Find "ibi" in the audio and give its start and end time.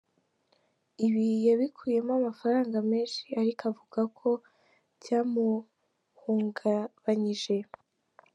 1.05-1.25